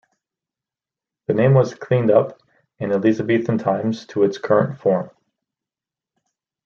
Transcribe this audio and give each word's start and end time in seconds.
The 1.27 1.35
name 1.35 1.53
was 1.53 1.75
"cleaned 1.75 2.09
up" 2.09 2.41
in 2.79 2.91
Elizabethan 2.91 3.59
times 3.59 4.07
to 4.07 4.23
its 4.23 4.39
current 4.39 4.79
form. 4.79 5.11